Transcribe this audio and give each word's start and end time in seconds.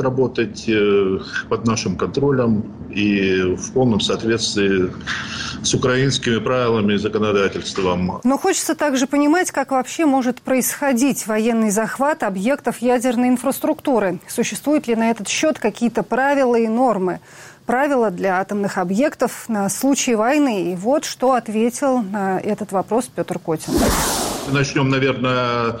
работать 0.00 0.64
э, 0.68 1.18
под 1.48 1.66
нашим 1.66 1.96
контролем 1.96 2.64
и 2.90 3.54
в 3.56 3.72
полном 3.72 4.00
соответствии 4.00 4.90
с 5.62 5.74
украинскими 5.74 6.38
правилами 6.38 6.94
и 6.94 6.98
законодательством. 6.98 8.20
Но 8.24 8.38
хочется 8.38 8.74
также 8.74 9.06
понимать, 9.06 9.50
как 9.50 9.70
вообще 9.70 10.06
может 10.06 10.42
происходить 10.42 11.26
военный 11.26 11.70
захват 11.70 12.22
объектов 12.22 12.78
ядерной 12.78 13.28
инфраструктуры. 13.28 14.18
Существуют 14.28 14.88
ли 14.88 14.96
на 14.96 15.10
этот 15.10 15.28
счет 15.28 15.58
какие-то 15.58 16.02
правила 16.02 16.56
и 16.56 16.68
нормы? 16.68 17.20
правила 17.66 18.10
для 18.10 18.40
атомных 18.40 18.76
объектов 18.76 19.44
на 19.48 19.68
случай 19.68 20.14
войны. 20.14 20.72
И 20.72 20.76
вот 20.76 21.04
что 21.04 21.34
ответил 21.34 22.02
на 22.02 22.40
этот 22.40 22.72
вопрос 22.72 23.08
Петр 23.14 23.38
Котин. 23.38 23.74
Начнем, 24.50 24.88
наверное, 24.88 25.76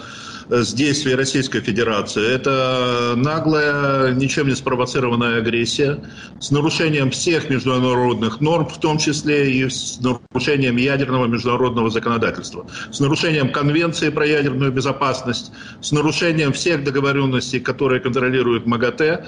с 0.48 0.72
действий 0.72 1.14
Российской 1.14 1.60
Федерации. 1.60 2.26
Это 2.28 3.14
наглая, 3.16 4.12
ничем 4.12 4.48
не 4.48 4.54
спровоцированная 4.54 5.38
агрессия 5.38 6.02
с 6.38 6.50
нарушением 6.50 7.10
всех 7.10 7.50
международных 7.50 8.40
норм, 8.40 8.68
в 8.68 8.78
том 8.78 8.98
числе 8.98 9.52
и 9.52 9.68
с 9.68 9.98
нарушением 10.00 10.76
ядерного 10.76 11.26
международного 11.26 11.90
законодательства, 11.90 12.66
с 12.90 13.00
нарушением 13.00 13.50
Конвенции 13.52 14.10
про 14.10 14.26
ядерную 14.26 14.72
безопасность, 14.72 15.52
с 15.80 15.92
нарушением 15.92 16.52
всех 16.52 16.84
договоренностей, 16.84 17.60
которые 17.60 18.00
контролирует 18.00 18.66
МАГАТЭ, 18.66 19.24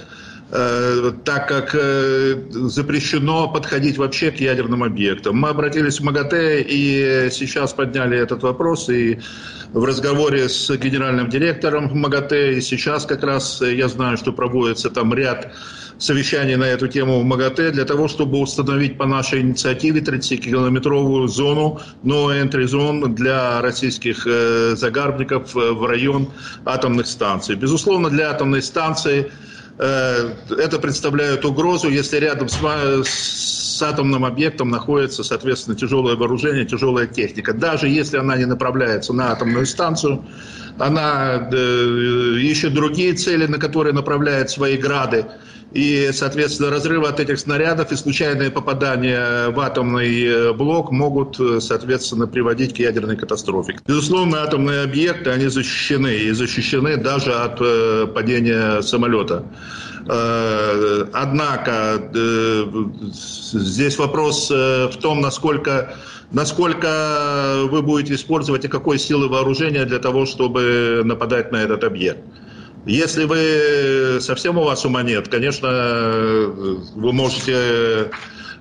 так 0.55 1.49
как 1.49 1.75
э, 1.75 2.37
запрещено 2.53 3.49
подходить 3.49 3.99
вообще 3.99 4.31
к 4.31 4.39
ядерным 4.39 4.85
объектам. 4.85 5.37
Мы 5.37 5.49
обратились 5.49 5.99
в 5.99 6.05
МАГАТЭ 6.05 6.63
и 6.63 7.29
сейчас 7.33 7.73
подняли 7.73 8.17
этот 8.17 8.45
вопрос 8.45 8.89
и 8.89 9.19
в 9.73 9.85
разговоре 9.85 10.49
с 10.49 10.71
генеральным 10.77 11.29
директором 11.29 11.91
МАГАТЭ, 11.99 12.53
и 12.55 12.61
сейчас 12.61 13.05
как 13.05 13.25
раз 13.25 13.61
я 13.63 13.89
знаю, 13.89 14.17
что 14.17 14.33
проводится 14.33 14.91
там 14.91 15.13
ряд 15.13 15.53
совещаний 15.99 16.55
на 16.55 16.65
эту 16.65 16.87
тему 16.87 17.19
в 17.19 17.25
МАГАТЭ 17.25 17.73
для 17.73 17.85
того, 17.85 18.07
чтобы 18.07 18.39
установить 18.39 18.97
по 18.97 19.07
нашей 19.07 19.41
инициативе 19.41 20.03
30-километровую 20.03 21.27
зону, 21.27 21.81
no 22.05 22.31
entry 22.31 22.67
zone 22.67 23.09
для 23.09 23.61
российских 23.61 24.25
э, 24.25 24.77
загарбников 24.77 25.53
в 25.53 25.85
район 25.85 26.29
атомных 26.65 27.09
станций. 27.09 27.57
Безусловно, 27.57 28.09
для 28.09 28.31
атомной 28.31 28.63
станции 28.63 29.27
Э, 29.27 29.64
это 29.77 30.79
представляет 30.81 31.45
угрозу, 31.45 31.89
если 31.89 32.19
рядом 32.19 32.49
с, 32.49 32.59
с 33.05 33.83
атомным 33.83 34.25
объектом 34.25 34.71
находится, 34.71 35.25
соответственно, 35.25 35.77
тяжелое 35.77 36.15
вооружение, 36.15 36.65
тяжелая 36.65 37.07
техника. 37.07 37.53
Даже 37.53 37.89
если 37.89 38.19
она 38.19 38.37
не 38.37 38.47
направляется 38.47 39.13
на 39.13 39.33
атомную 39.33 39.67
станцию, 39.67 40.25
она 40.79 41.49
э, 41.53 42.37
ищет 42.41 42.75
другие 42.75 43.15
цели, 43.15 43.47
на 43.47 43.59
которые 43.59 43.93
направляет 43.93 44.51
свои 44.51 44.77
грады. 44.77 45.27
И, 45.75 46.11
соответственно, 46.13 46.71
разрывы 46.71 47.09
от 47.09 47.19
этих 47.19 47.41
снарядов 47.41 47.91
и 47.91 47.97
случайные 47.97 48.51
попадания 48.51 49.49
в 49.49 49.59
атомный 49.59 50.25
э, 50.25 50.53
блок 50.53 50.93
могут, 50.93 51.37
соответственно, 51.61 52.29
приводить 52.29 52.75
к 52.75 52.79
ядерной 52.79 53.17
катастрофе. 53.17 53.77
Безусловно, 53.85 54.45
атомные 54.45 54.85
объекты, 54.85 55.31
они 55.31 55.49
защищены, 55.49 56.15
и 56.15 56.31
защищены 56.31 56.97
даже 56.97 57.33
от 57.33 57.59
э, 57.61 58.07
падения 58.07 58.83
самолета. 58.83 59.47
Э, 60.07 61.07
однако 61.13 62.09
здесь 63.13 63.99
вопрос 63.99 64.51
в 64.51 64.97
том, 65.03 65.21
насколько 65.21 65.97
насколько 66.31 67.65
вы 67.71 67.83
будете 67.83 68.15
использовать 68.15 68.65
и 68.65 68.69
какой 68.69 68.99
силы 68.99 69.29
вооружения 69.29 69.85
для 69.85 69.99
того, 69.99 70.25
чтобы 70.27 71.03
нападать 71.05 71.53
на 71.53 71.57
этот 71.57 71.83
объект. 71.85 72.21
Если 72.87 73.25
вы 73.25 74.21
совсем 74.21 74.59
у 74.59 74.65
вас 74.65 74.85
ума 74.85 75.03
нет, 75.03 75.29
конечно, 75.29 75.69
вы 75.69 77.13
можете 77.13 78.11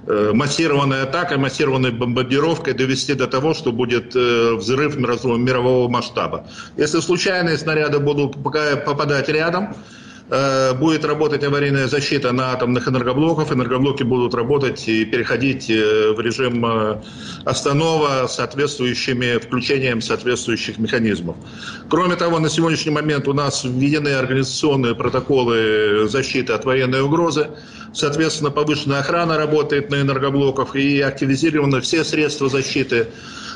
э, 0.07 0.31
массированной 0.33 1.03
атакой, 1.03 1.37
массированной 1.37 1.91
бомбардировкой 1.91 2.73
довести 2.73 3.15
до 3.15 3.27
того, 3.27 3.53
что 3.53 3.71
будет 3.71 4.15
э, 4.15 4.53
взрыв 4.53 4.95
мирового 4.95 5.89
масштаба. 5.89 6.47
Если 6.77 6.99
случайные 7.01 7.57
снаряды 7.57 7.99
будут 7.99 8.41
попадать 8.41 9.27
рядом, 9.27 9.75
Э, 9.75 10.02
будет 10.79 11.05
работать 11.05 11.43
аварийная 11.43 11.87
защита 11.87 12.31
на 12.31 12.53
атомных 12.53 12.87
энергоблоках. 12.87 13.51
Энергоблоки 13.51 14.03
будут 14.03 14.33
работать 14.33 14.87
и 14.87 15.05
переходить 15.05 15.69
э, 15.69 16.11
в 16.11 16.19
режим 16.19 16.65
э, 16.65 17.01
останова 17.45 18.27
соответствующими 18.27 19.37
включением 19.37 20.01
соответствующих 20.01 20.79
механизмов. 20.79 21.35
Кроме 21.89 22.15
того, 22.15 22.39
на 22.39 22.49
сегодняшний 22.49 22.91
момент 22.91 23.27
у 23.27 23.33
нас 23.33 23.63
введены 23.63 24.09
организационные 24.09 24.95
протоколы 24.95 26.07
защиты 26.07 26.53
от 26.53 26.65
военной 26.65 27.01
угрозы. 27.01 27.49
Соответственно, 27.93 28.49
повышенная 28.49 28.99
охрана 28.99 29.37
работает 29.37 29.91
на 29.91 30.01
энергоблоках 30.01 30.75
и 30.75 30.99
активизированы 31.01 31.79
все 31.81 32.03
средства 32.03 32.49
защиты 32.49 33.07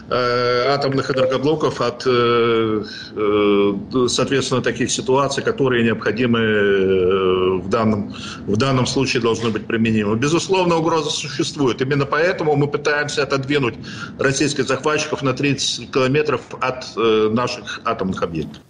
Э, 0.09 0.69
атомных 0.69 1.11
энергоблоков 1.11 1.81
от, 1.81 2.03
э, 2.07 2.83
э, 3.13 4.07
соответственно, 4.07 4.61
таких 4.61 4.89
ситуаций, 4.89 5.43
которые 5.43 5.83
необходимы 5.83 6.39
в 6.67 7.69
данном, 7.69 8.13
в 8.45 8.57
данном 8.57 8.85
случае 8.85 9.21
должны 9.21 9.49
быть 9.49 9.65
применимы. 9.65 10.15
Безусловно, 10.15 10.77
угроза 10.77 11.09
существует. 11.09 11.81
Именно 11.81 12.05
поэтому 12.05 12.55
мы 12.55 12.67
пытаемся 12.67 13.23
отодвинуть 13.23 13.75
российских 14.19 14.67
захватчиков 14.67 15.21
на 15.23 15.33
30 15.33 15.91
километров 15.91 16.41
от 16.59 16.95
наших 16.95 17.81
атомных 17.85 18.23
объектов. 18.23 18.61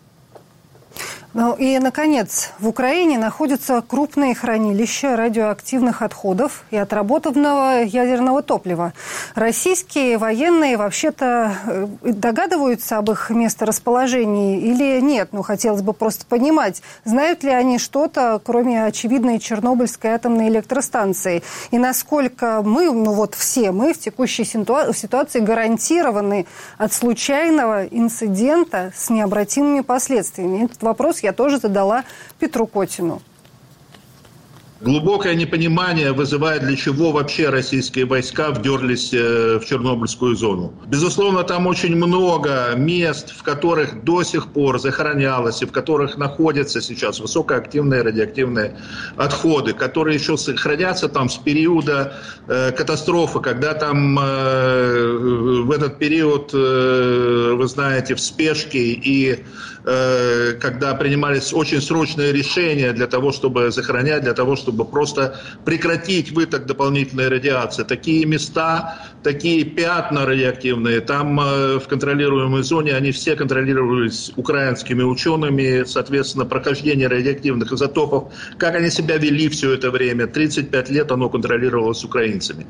Ну 1.34 1.54
и, 1.54 1.78
наконец, 1.78 2.52
в 2.58 2.68
Украине 2.68 3.20
находятся 3.20 3.84
крупные 3.86 4.34
хранилища 4.34 5.16
радиоактивных 5.16 6.02
отходов 6.02 6.64
и 6.72 6.78
отработанного 6.78 7.84
ядерного 7.84 8.42
топлива. 8.42 8.94
Российские 9.36 10.18
военные 10.18 10.78
вообще-то 10.78 11.54
э, 11.66 11.88
догадываются 12.02 12.98
об 12.98 13.12
их 13.12 13.30
месторасположении 13.30 14.60
или 14.62 15.02
нет? 15.02 15.30
Ну, 15.34 15.44
хотелось 15.44 15.82
бы 15.82 15.94
просто 15.94 16.26
понимать, 16.26 16.82
знают 17.04 17.44
ли 17.44 17.52
они 17.52 17.78
что-то, 17.78 18.42
кроме 18.44 18.86
очевидной 18.86 19.40
Чернобыльской 19.40 20.12
атомной 20.12 20.48
электростанции? 20.48 21.44
И 21.72 21.78
насколько 21.78 22.62
мы, 22.64 22.92
ну 22.92 23.12
вот 23.12 23.36
все 23.36 23.72
мы 23.72 23.94
в 23.94 24.00
текущей 24.00 24.46
ситуации 24.46 25.40
гарантированы 25.40 26.48
от 26.78 26.94
случайного 26.94 27.86
инцидента 27.86 28.94
с 28.96 29.10
необратимыми 29.10 29.82
последствиями? 29.82 30.66
Этот 30.66 30.82
вопрос 30.82 31.17
я 31.24 31.34
тоже 31.34 31.58
задала 31.58 32.04
Петру 32.40 32.68
Котину. 32.68 33.22
Глубокое 34.80 35.34
непонимание 35.34 36.12
вызывает, 36.12 36.62
для 36.62 36.76
чего 36.76 37.12
вообще 37.12 37.50
российские 37.50 38.06
войска 38.06 38.52
вдерлись 38.52 39.12
э, 39.12 39.58
в 39.58 39.66
Чернобыльскую 39.66 40.36
зону. 40.36 40.72
Безусловно, 40.86 41.44
там 41.44 41.66
очень 41.66 41.96
много 41.96 42.76
мест, 42.76 43.32
в 43.32 43.42
которых 43.42 44.04
до 44.04 44.22
сих 44.22 44.50
пор 44.54 44.80
захоронялось 44.80 45.64
и 45.64 45.66
в 45.66 45.72
которых 45.72 46.18
находятся 46.18 46.80
сейчас 46.80 47.20
высокоактивные 47.20 48.04
радиоактивные 48.04 48.78
отходы, 49.16 49.74
которые 49.74 50.18
еще 50.18 50.38
сохранятся 50.38 51.10
там 51.10 51.28
с 51.28 51.38
периода 51.38 52.14
э, 52.48 52.72
катастрофы, 52.72 53.40
когда 53.40 53.74
там 53.74 54.20
э, 54.20 55.18
в 55.64 55.72
этот 55.72 55.98
период, 55.98 56.52
э, 56.54 57.54
вы 57.56 57.68
знаете, 57.68 58.14
в 58.14 58.22
спешке 58.22 58.92
и 58.92 59.44
когда 59.88 60.96
принимались 60.96 61.54
очень 61.54 61.82
срочные 61.82 62.34
решения 62.34 62.92
для 62.92 63.08
того, 63.08 63.32
чтобы 63.32 63.72
захоронять, 63.72 64.24
для 64.24 64.34
того, 64.34 64.56
чтобы 64.56 64.84
просто 64.84 65.40
прекратить 65.64 66.32
выток 66.32 66.66
дополнительной 66.66 67.30
радиации. 67.30 67.84
Такие 67.84 68.26
места, 68.26 68.98
такие 69.24 69.64
пятна 69.64 70.26
радиоактивные, 70.26 71.02
там 71.02 71.40
э, 71.40 71.80
в 71.80 71.88
контролируемой 71.88 72.64
зоне, 72.64 72.94
они 72.94 73.12
все 73.12 73.36
контролировались 73.36 74.32
украинскими 74.36 75.04
учеными, 75.04 75.84
соответственно, 75.86 76.46
прохождение 76.46 77.08
радиоактивных 77.08 77.72
изотопов, 77.72 78.34
как 78.58 78.76
они 78.76 78.90
себя 78.90 79.18
вели 79.18 79.50
все 79.50 79.74
это 79.74 79.92
время, 79.92 80.28
35 80.28 80.90
лет 80.90 81.12
оно 81.12 81.30
контролировалось 81.30 82.04
украинцами. 82.04 82.68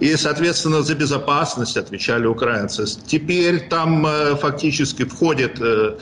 И, 0.00 0.16
соответственно, 0.16 0.82
за 0.82 0.94
безопасность 0.94 1.76
отвечали 1.76 2.26
украинцы. 2.26 2.84
Теперь 3.06 3.68
там 3.68 4.06
э, 4.06 4.36
фактически 4.36 5.04
входят 5.04 5.60
э, 5.60 5.96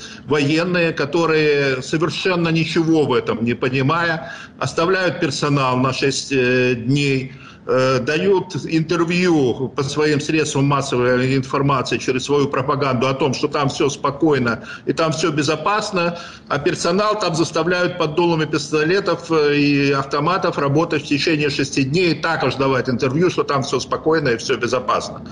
военные, 0.50 0.92
которые 0.92 1.82
совершенно 1.82 2.48
ничего 2.48 3.06
в 3.06 3.12
этом 3.12 3.44
не 3.44 3.54
понимая, 3.54 4.32
оставляют 4.58 5.20
персонал 5.20 5.76
на 5.78 5.92
6 5.92 6.32
э, 6.32 6.74
дней, 6.74 7.32
Э, 7.72 8.00
дают 8.00 8.56
интервью 8.66 9.68
по 9.68 9.84
своим 9.84 10.20
средствам 10.20 10.64
массовой 10.64 11.36
информации 11.36 11.98
через 11.98 12.24
свою 12.24 12.48
пропаганду 12.48 13.06
о 13.06 13.14
том, 13.14 13.32
что 13.32 13.46
там 13.46 13.68
все 13.68 13.88
спокойно 13.88 14.64
и 14.86 14.92
там 14.92 15.12
все 15.12 15.30
безопасно, 15.30 16.18
а 16.48 16.58
персонал 16.58 17.20
там 17.20 17.36
заставляют 17.36 17.96
под 17.96 18.16
дулами 18.16 18.44
пистолетов 18.44 19.30
э, 19.30 19.56
и 19.56 19.92
автоматов 19.92 20.58
работать 20.58 21.04
в 21.04 21.06
течение 21.06 21.48
шести 21.48 21.84
дней 21.84 22.14
и 22.14 22.14
також 22.14 22.56
давать 22.56 22.88
интервью, 22.88 23.30
что 23.30 23.44
там 23.44 23.62
все 23.62 23.78
спокойно 23.78 24.30
и 24.30 24.36
все 24.36 24.56
безопасно. 24.56 25.22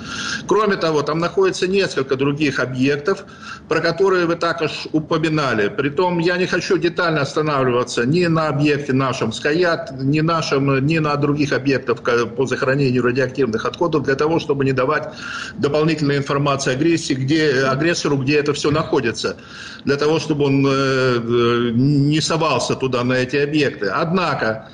Кроме 0.46 0.76
того, 0.76 1.02
там 1.02 1.18
находится 1.18 1.66
несколько 1.66 2.14
других 2.14 2.60
объектов, 2.60 3.24
про 3.68 3.80
которые 3.80 4.26
вы 4.26 4.36
також 4.36 4.86
упоминали. 4.92 5.68
Притом 5.68 6.20
я 6.20 6.36
не 6.36 6.46
хочу 6.46 6.78
детально 6.78 7.22
останавливаться 7.22 8.06
ни 8.06 8.26
на 8.26 8.46
объекте 8.46 8.92
нашем 8.92 9.32
Скаят, 9.32 9.90
ни, 10.00 10.20
нашем, 10.20 10.86
ни 10.86 10.98
на 10.98 11.16
других 11.16 11.52
объектах 11.52 11.96
по 12.28 12.46
захоронению 12.46 13.02
радиоактивных 13.02 13.64
отходов, 13.64 14.04
для 14.04 14.14
того, 14.14 14.38
чтобы 14.38 14.64
не 14.64 14.72
давать 14.72 15.14
дополнительной 15.56 16.16
информации 16.16 16.72
агрессии, 16.72 17.14
где, 17.14 17.64
агрессору, 17.64 18.16
где 18.18 18.38
это 18.38 18.52
все 18.52 18.70
находится, 18.70 19.36
для 19.84 19.96
того, 19.96 20.18
чтобы 20.18 20.44
он 20.44 20.66
э, 20.66 20.70
э 20.70 21.70
не 21.74 22.20
совался 22.20 22.74
туда, 22.74 23.04
на 23.04 23.14
эти 23.14 23.36
объекты. 23.36 23.86
Однако, 23.86 24.68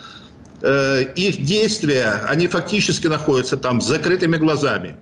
э, 0.63 1.05
их 1.17 1.45
действия, 1.45 2.23
они 2.29 2.47
фактически 2.49 3.07
находятся 3.07 3.57
там 3.57 3.81
с 3.81 3.87
закрытыми 3.87 4.37
глазами. 4.37 4.97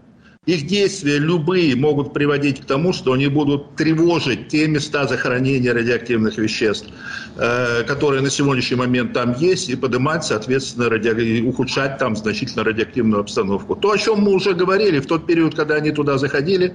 Их 0.47 0.67
действия 0.67 1.19
любые 1.19 1.77
могут 1.77 2.13
приводить 2.13 2.63
к 2.63 2.65
тому, 2.65 2.93
что 2.93 3.13
они 3.13 3.29
будут 3.29 3.77
тревожить 3.77 4.49
те 4.49 4.67
места 4.67 5.07
захоронения 5.07 5.73
радиоактивных 5.73 6.37
веществ, 6.37 6.89
э, 7.37 7.85
которые 7.85 8.23
на 8.23 8.29
сегодняшний 8.31 8.77
момент 8.77 9.13
там 9.13 9.37
есть, 9.39 9.69
и 9.69 9.77
поднимать, 9.77 10.25
соответственно, 10.25 10.91
ради... 10.91 11.43
ухудшать 11.43 11.99
там 11.99 12.17
значительно 12.17 12.65
радиоактивную 12.65 13.21
обстановку. 13.21 13.77
То, 13.77 13.93
о 13.93 13.99
чем 13.99 14.23
мы 14.23 14.33
уже 14.33 14.53
говорили 14.53 14.99
в 14.99 15.07
тот 15.07 15.29
период, 15.29 15.55
когда 15.55 15.77
они 15.77 15.93
туда 15.93 16.19
заходили, 16.19 16.75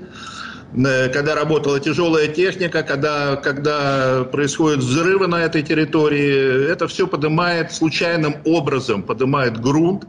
э, 0.74 1.10
когда 1.10 1.36
работала 1.36 1.78
тяжелая 1.82 2.30
техника, 2.30 2.84
когда, 2.84 3.36
когда 3.36 4.24
происходят 4.32 4.80
взрывы 4.80 5.28
на 5.28 5.42
этой 5.42 5.62
территории, 5.62 6.72
это 6.72 6.88
все 6.88 7.06
поднимает 7.06 7.74
случайным 7.74 8.38
образом, 8.46 9.04
поднимает 9.04 9.60
грунт, 9.60 10.06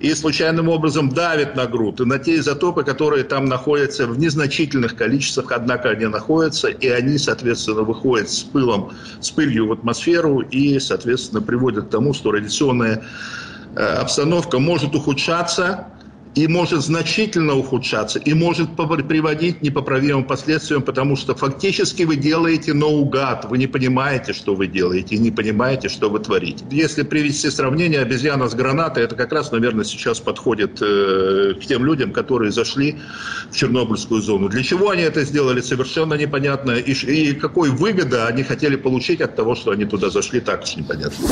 и 0.00 0.12
случайным 0.14 0.68
образом 0.68 1.08
давит 1.08 1.54
на 1.54 1.66
груд, 1.66 2.00
и 2.00 2.04
на 2.04 2.18
те 2.18 2.36
изотопы, 2.36 2.82
которые 2.82 3.24
там 3.24 3.44
находятся 3.46 4.06
в 4.06 4.18
незначительных 4.18 4.96
количествах, 4.96 5.52
однако 5.52 5.90
они 5.90 6.06
находятся, 6.06 6.68
и 6.68 6.88
они, 6.88 7.16
соответственно, 7.16 7.82
выходят 7.82 8.28
с 8.28 8.42
пылом, 8.42 8.92
с 9.20 9.30
пылью 9.30 9.68
в 9.68 9.72
атмосферу 9.72 10.40
и, 10.40 10.78
соответственно, 10.80 11.40
приводят 11.40 11.86
к 11.86 11.90
тому, 11.90 12.12
что 12.12 12.32
радиационная 12.32 13.04
э, 13.76 13.80
обстановка 13.80 14.58
может 14.58 14.94
ухудшаться, 14.94 15.86
и 16.34 16.48
может 16.48 16.82
значительно 16.82 17.54
ухудшаться, 17.54 18.18
и 18.18 18.34
может 18.34 18.70
приводить 18.76 19.58
к 19.58 19.62
непоправимым 19.62 20.24
последствиям, 20.24 20.82
потому 20.82 21.16
что 21.16 21.34
фактически 21.34 22.02
вы 22.02 22.16
делаете 22.16 22.72
наугад, 22.74 23.46
вы 23.48 23.58
не 23.58 23.66
понимаете, 23.66 24.32
что 24.32 24.54
вы 24.54 24.66
делаете, 24.66 25.14
и 25.14 25.18
не 25.18 25.30
понимаете, 25.30 25.88
что 25.88 26.10
вы 26.10 26.18
творите. 26.18 26.64
Если 26.70 27.02
привести 27.02 27.50
сравнение 27.50 28.00
обезьяна 28.00 28.48
с 28.48 28.54
гранатой, 28.54 29.04
это 29.04 29.14
как 29.16 29.32
раз, 29.32 29.52
наверное, 29.52 29.84
сейчас 29.84 30.20
подходит 30.20 30.82
э, 30.82 31.54
к 31.54 31.66
тем 31.66 31.84
людям, 31.84 32.12
которые 32.12 32.50
зашли 32.50 32.98
в 33.50 33.56
Чернобыльскую 33.56 34.20
зону. 34.20 34.48
Для 34.48 34.62
чего 34.62 34.90
они 34.90 35.02
это 35.02 35.24
сделали, 35.24 35.60
совершенно 35.60 36.14
непонятно, 36.14 36.72
и, 36.72 36.92
и 36.92 37.32
какой 37.34 37.70
выгода 37.70 38.26
они 38.26 38.42
хотели 38.42 38.76
получить 38.76 39.20
от 39.20 39.36
того, 39.36 39.54
что 39.54 39.70
они 39.70 39.84
туда 39.84 40.10
зашли, 40.10 40.40
так 40.40 40.64
уж 40.64 40.76
непонятно. 40.76 41.28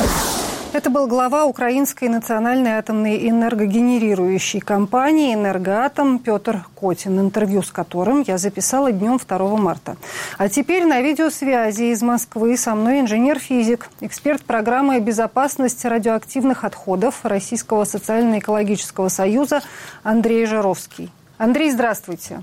Это 0.73 0.89
был 0.89 1.05
глава 1.05 1.45
Украинской 1.45 2.09
национальной 2.09 2.71
атомной 2.71 3.29
энергогенерирующей 3.29 4.59
компании 4.59 5.35
«Энергоатом» 5.35 6.17
Петр 6.17 6.65
Котин, 6.73 7.19
интервью 7.19 7.61
с 7.61 7.69
которым 7.69 8.23
я 8.25 8.39
записала 8.39 8.91
днем 8.91 9.19
2 9.19 9.37
марта. 9.57 9.97
А 10.39 10.49
теперь 10.49 10.87
на 10.87 10.99
видеосвязи 10.99 11.91
из 11.91 12.01
Москвы 12.01 12.57
со 12.57 12.73
мной 12.73 13.01
инженер-физик, 13.01 13.87
эксперт 14.01 14.41
программы 14.41 14.99
«Безопасность 14.99 15.85
радиоактивных 15.85 16.63
отходов» 16.63 17.23
Российского 17.23 17.85
социально-экологического 17.85 19.09
союза 19.09 19.61
Андрей 20.01 20.47
Жаровский. 20.47 21.11
Андрей, 21.37 21.69
здравствуйте. 21.69 22.41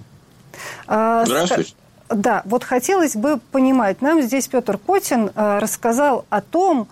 А, 0.86 1.24
здравствуйте. 1.24 1.74
Да, 2.08 2.42
вот 2.44 2.62
хотелось 2.62 3.16
бы 3.16 3.40
понимать, 3.50 4.02
нам 4.02 4.22
здесь 4.22 4.46
Петр 4.46 4.78
Котин 4.78 5.30
а, 5.34 5.58
рассказал 5.58 6.26
о 6.28 6.40
том, 6.40 6.88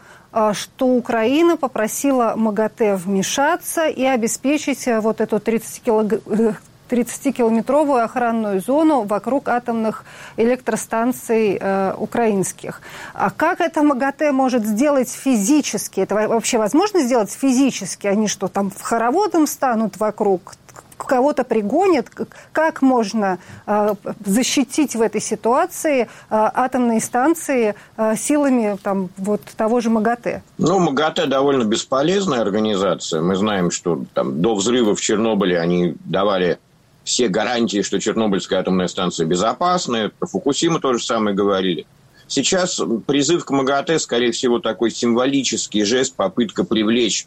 что 0.53 0.89
Украина 0.89 1.57
попросила 1.57 2.35
МАГАТЭ 2.37 2.97
вмешаться 2.97 3.87
и 3.87 4.05
обеспечить 4.05 4.87
э, 4.87 5.01
вот 5.01 5.23
эту 5.23 5.37
30-километровую 5.37 7.99
э, 7.99 8.03
охранную 8.03 8.61
зону 8.61 9.05
вокруг 9.05 9.49
атомных 9.49 10.05
электростанций 10.37 11.59
э, 11.61 11.95
украинских. 11.97 12.83
А 13.15 13.31
как 13.31 13.61
это 13.61 13.83
МАГАТЭ 13.83 14.33
может 14.33 14.67
сделать 14.67 15.11
физически? 15.11 16.01
Это 16.01 16.15
вообще 16.15 16.59
возможно 16.59 17.01
сделать 17.01 17.33
физически? 17.33 18.07
Они 18.07 18.29
что, 18.29 18.49
там 18.49 18.71
хороводом 18.83 19.47
станут 19.47 19.99
вокруг? 19.99 20.57
Кого-то 21.05 21.45
пригонят, 21.45 22.09
как 22.53 22.83
можно 22.83 23.39
а, 23.67 23.95
защитить 24.25 24.95
в 24.95 25.03
этой 25.03 25.21
ситуации 25.21 26.09
а, 26.31 26.51
атомные 26.55 27.01
станции 27.01 27.75
а, 27.97 28.17
силами 28.17 28.79
там, 28.83 29.11
вот, 29.17 29.43
того 29.57 29.81
же 29.81 29.91
МАГАТЭ? 29.91 30.43
Ну, 30.59 30.79
МАГАТЭ 30.79 31.27
довольно 31.27 31.65
бесполезная 31.65 32.41
организация. 32.41 33.23
Мы 33.23 33.37
знаем, 33.37 33.71
что 33.71 34.05
там, 34.15 34.41
до 34.41 34.55
взрыва 34.55 34.95
в 34.95 35.01
Чернобыле 35.01 35.59
они 35.59 35.95
давали 36.05 36.59
все 37.05 37.29
гарантии, 37.29 37.83
что 37.83 37.99
Чернобыльская 37.99 38.61
атомная 38.61 38.89
станция 38.89 39.27
безопасная. 39.27 40.11
Про 40.11 40.27
Фукусиму 40.29 40.79
то 40.79 40.97
самое 40.99 41.35
говорили. 41.35 41.87
Сейчас 42.27 42.81
призыв 43.07 43.47
к 43.47 43.51
МАГАТЭ, 43.51 43.99
скорее 43.99 44.33
всего, 44.33 44.59
такой 44.59 44.91
символический 44.91 45.85
жест, 45.85 46.15
попытка 46.15 46.65
привлечь 46.65 47.27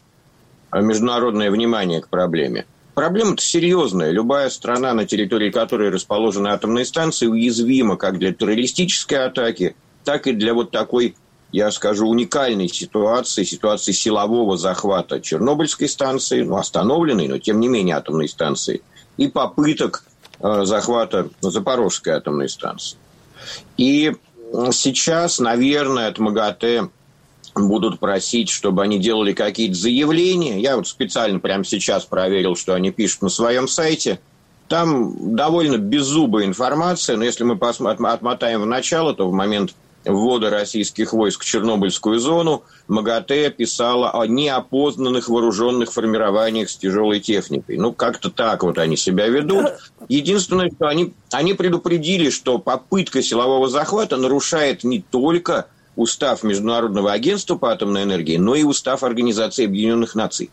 международное 0.72 1.50
внимание 1.50 2.00
к 2.00 2.08
проблеме. 2.08 2.64
Проблема-то 2.94 3.42
серьезная. 3.42 4.10
Любая 4.10 4.50
страна, 4.50 4.92
на 4.92 5.06
территории 5.06 5.50
которой 5.50 5.88
расположены 5.88 6.48
атомные 6.48 6.84
станции, 6.84 7.26
уязвима 7.26 7.96
как 7.96 8.18
для 8.18 8.34
террористической 8.34 9.24
атаки, 9.24 9.74
так 10.04 10.26
и 10.26 10.32
для 10.32 10.52
вот 10.52 10.70
такой, 10.70 11.16
я 11.52 11.70
скажу, 11.70 12.06
уникальной 12.06 12.68
ситуации, 12.68 13.44
ситуации 13.44 13.92
силового 13.92 14.58
захвата 14.58 15.20
Чернобыльской 15.20 15.88
станции, 15.88 16.42
ну, 16.42 16.56
остановленной, 16.56 17.28
но 17.28 17.38
тем 17.38 17.60
не 17.60 17.68
менее 17.68 17.96
атомной 17.96 18.28
станции, 18.28 18.82
и 19.16 19.26
попыток 19.28 20.04
э, 20.40 20.64
захвата 20.64 21.30
Запорожской 21.40 22.12
атомной 22.12 22.50
станции. 22.50 22.98
И 23.78 24.12
сейчас, 24.72 25.38
наверное, 25.38 26.08
от 26.08 26.18
МАГАТЭ 26.18 26.88
будут 27.54 27.98
просить, 27.98 28.48
чтобы 28.48 28.82
они 28.82 28.98
делали 28.98 29.32
какие-то 29.32 29.74
заявления. 29.74 30.60
Я 30.60 30.76
вот 30.76 30.88
специально 30.88 31.38
прямо 31.38 31.64
сейчас 31.64 32.04
проверил, 32.04 32.56
что 32.56 32.74
они 32.74 32.90
пишут 32.90 33.22
на 33.22 33.28
своем 33.28 33.68
сайте. 33.68 34.20
Там 34.68 35.36
довольно 35.36 35.76
беззубая 35.76 36.46
информация, 36.46 37.16
но 37.16 37.24
если 37.24 37.44
мы 37.44 37.56
отмотаем 37.56 38.62
в 38.62 38.66
начало, 38.66 39.12
то 39.12 39.28
в 39.28 39.32
момент 39.32 39.74
ввода 40.04 40.50
российских 40.50 41.12
войск 41.12 41.42
в 41.42 41.44
Чернобыльскую 41.44 42.18
зону 42.18 42.64
МАГАТЭ 42.88 43.50
писала 43.50 44.10
о 44.10 44.26
неопознанных 44.26 45.28
вооруженных 45.28 45.92
формированиях 45.92 46.70
с 46.70 46.76
тяжелой 46.76 47.20
техникой. 47.20 47.76
Ну, 47.76 47.92
как-то 47.92 48.30
так 48.30 48.62
вот 48.62 48.78
они 48.78 48.96
себя 48.96 49.28
ведут. 49.28 49.66
Единственное, 50.08 50.70
что 50.70 50.88
они, 50.88 51.14
они 51.30 51.54
предупредили, 51.54 52.30
что 52.30 52.58
попытка 52.58 53.22
силового 53.22 53.68
захвата 53.68 54.16
нарушает 54.16 54.84
не 54.84 55.00
только 55.00 55.66
устав 55.96 56.42
Международного 56.42 57.12
агентства 57.12 57.56
по 57.56 57.70
атомной 57.70 58.04
энергии, 58.04 58.36
но 58.36 58.54
и 58.54 58.62
устав 58.62 59.02
Организации 59.02 59.66
Объединенных 59.66 60.14
Наций. 60.14 60.50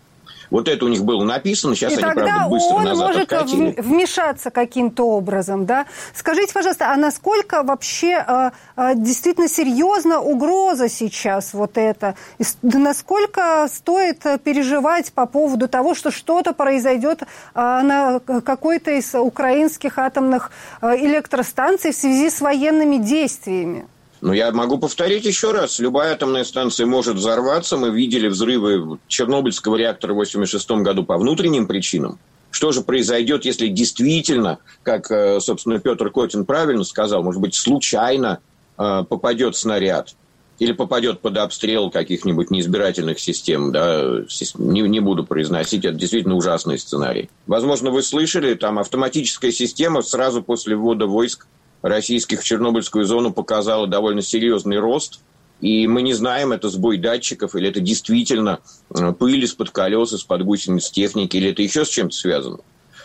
Вот 0.49 0.67
это 0.67 0.85
у 0.85 0.87
них 0.87 1.03
было 1.03 1.23
написано, 1.23 1.75
сейчас 1.75 1.93
и 1.93 1.95
они, 2.01 2.13
правда, 2.13 2.47
быстро 2.49 2.75
он 2.75 2.83
назад 2.83 3.07
может 3.07 3.31
откатили. 3.31 3.75
вмешаться 3.77 4.49
каким-то 4.49 5.07
образом, 5.07 5.65
да? 5.65 5.85
Скажите, 6.13 6.53
пожалуйста, 6.53 6.91
а 6.91 6.95
насколько 6.95 7.61
вообще 7.63 8.15
а, 8.15 8.53
а, 8.75 8.95
действительно 8.95 9.47
серьезна 9.47 10.19
угроза 10.19 10.89
сейчас 10.89 11.53
вот 11.53 11.77
это? 11.77 12.15
И, 12.39 12.43
насколько 12.63 13.67
стоит 13.71 14.23
переживать 14.43 15.13
по 15.13 15.27
поводу 15.27 15.67
того, 15.67 15.93
что 15.93 16.09
что-то 16.09 16.53
произойдет 16.53 17.23
а, 17.53 17.83
на 17.83 18.19
какой-то 18.19 18.91
из 18.91 19.13
украинских 19.13 19.99
атомных 19.99 20.51
а, 20.81 20.95
электростанций 20.95 21.91
в 21.91 21.95
связи 21.95 22.29
с 22.29 22.41
военными 22.41 22.97
действиями? 22.97 23.87
Но 24.21 24.33
я 24.33 24.51
могу 24.51 24.77
повторить 24.77 25.25
еще 25.25 25.51
раз. 25.51 25.79
Любая 25.79 26.13
атомная 26.13 26.43
станция 26.43 26.85
может 26.85 27.15
взорваться. 27.15 27.77
Мы 27.77 27.89
видели 27.89 28.27
взрывы 28.27 28.99
Чернобыльского 29.07 29.75
реактора 29.77 30.13
в 30.13 30.19
1986 30.19 30.83
году 30.83 31.03
по 31.03 31.17
внутренним 31.17 31.67
причинам. 31.67 32.19
Что 32.51 32.71
же 32.71 32.81
произойдет, 32.81 33.45
если 33.45 33.67
действительно, 33.67 34.57
как, 34.83 35.09
э, 35.11 35.39
собственно, 35.39 35.79
Петр 35.79 36.09
Котин 36.09 36.45
правильно 36.45 36.83
сказал, 36.83 37.23
может 37.23 37.41
быть, 37.41 37.53
случайно 37.53 38.39
э, 38.77 39.03
попадет 39.07 39.55
снаряд 39.55 40.15
или 40.57 40.73
попадет 40.73 41.21
под 41.21 41.37
обстрел 41.37 41.89
каких-нибудь 41.89 42.51
неизбирательных 42.51 43.19
систем, 43.19 43.71
да, 43.71 44.23
не, 44.55 44.81
не 44.81 44.99
буду 44.99 45.23
произносить, 45.23 45.85
это 45.85 45.95
действительно 45.95 46.35
ужасный 46.35 46.77
сценарий. 46.77 47.29
Возможно, 47.47 47.91
вы 47.91 48.03
слышали, 48.03 48.55
там 48.55 48.77
автоматическая 48.77 49.51
система 49.51 50.01
сразу 50.01 50.43
после 50.43 50.75
ввода 50.75 51.05
войск 51.05 51.47
российских 51.81 52.41
в 52.41 52.43
Чернобыльскую 52.43 53.05
зону 53.05 53.31
показала 53.31 53.87
довольно 53.87 54.21
серьезный 54.21 54.79
рост. 54.79 55.21
И 55.61 55.87
мы 55.87 56.01
не 56.01 56.13
знаем, 56.13 56.53
это 56.53 56.69
сбой 56.69 56.97
датчиков, 56.97 57.55
или 57.55 57.67
это 57.67 57.81
действительно 57.81 58.59
э, 58.95 59.11
пыль 59.11 59.43
из-под 59.43 59.71
колес, 59.71 60.13
из-под 60.13 60.43
гусениц 60.43 60.89
техники, 60.89 61.35
или 61.35 61.51
это 61.51 61.61
еще 61.61 61.83
с 61.83 61.89
чем-то 61.89 62.15
связано. 62.15 62.59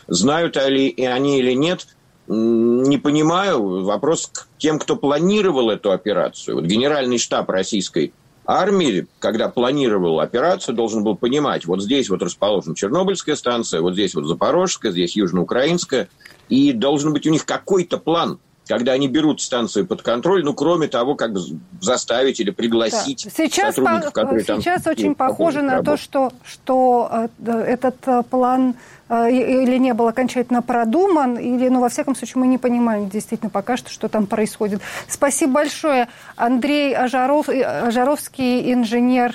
Знают 0.07 0.57
ли 0.57 0.95
они 1.05 1.41
или 1.41 1.53
нет, 1.53 1.89
не 2.27 2.99
понимаю. 2.99 3.83
Вопрос 3.83 4.31
к 4.33 4.47
тем, 4.59 4.79
кто 4.79 4.97
планировал 4.97 5.71
эту 5.71 5.91
операцию. 5.91 6.57
Вот 6.57 6.65
генеральный 6.65 7.19
штаб 7.19 7.51
российской 7.51 8.13
армии, 8.47 9.07
когда 9.19 9.49
планировал 9.49 10.21
операцию, 10.21 10.75
должен 10.75 11.03
был 11.03 11.17
понимать, 11.17 11.65
вот 11.67 11.83
здесь 11.83 12.11
вот 12.11 12.23
расположена 12.23 12.75
Чернобыльская 12.75 13.37
станция, 13.37 13.81
вот 13.81 13.95
здесь 13.95 14.15
вот 14.15 14.27
Запорожская, 14.27 14.93
здесь 14.93 15.17
Южноукраинская, 15.17 16.09
и 16.49 16.73
должен 16.73 17.13
быть 17.13 17.27
у 17.27 17.31
них 17.31 17.47
какой-то 17.47 17.99
план, 17.99 18.39
когда 18.67 18.93
они 18.93 19.09
берут 19.09 19.41
станцию 19.41 19.87
под 19.87 20.03
контроль, 20.03 20.45
ну, 20.45 20.55
кроме 20.55 20.89
того, 20.89 21.15
как 21.15 21.33
заставить 21.81 22.41
или 22.41 22.51
пригласить 22.51 23.25
да. 23.25 23.31
сейчас 23.31 23.75
сотрудников, 23.75 24.13
по- 24.13 24.21
которые 24.21 24.41
сейчас 24.41 24.47
там... 24.47 24.63
Сейчас 24.63 24.87
очень 24.87 25.15
похоже 25.15 25.63
на 25.63 25.83
то, 25.83 25.97
что, 25.97 26.33
что 26.45 27.29
э, 27.45 27.65
этот 27.67 27.97
э, 28.07 28.23
план 28.29 28.75
э, 29.09 29.31
или 29.31 29.77
не 29.77 29.93
был 29.93 30.09
окончательно 30.09 30.63
продуман, 30.63 31.37
или, 31.37 31.69
ну, 31.69 31.81
во 31.81 31.89
всяком 31.89 32.17
случае, 32.17 32.41
мы 32.41 32.47
не 32.47 32.59
понимаем 32.59 33.09
действительно 33.09 33.51
пока 33.51 33.77
что, 33.77 33.91
что 33.91 34.09
там 34.09 34.27
происходит. 34.27 34.81
Спасибо 35.09 35.53
большое. 35.53 36.09
Андрей 36.37 36.95
Ажаров, 36.95 37.49
Ажаровский, 37.49 38.73
инженер, 38.73 39.35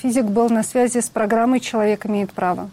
физик, 0.00 0.24
был 0.26 0.48
на 0.50 0.62
связи 0.62 1.00
с 1.00 1.08
программой 1.08 1.60
«Человек 1.60 2.06
имеет 2.06 2.32
право». 2.32 2.70